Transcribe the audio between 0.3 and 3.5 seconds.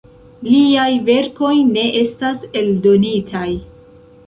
Liaj verkoj ne estas eldonitaj.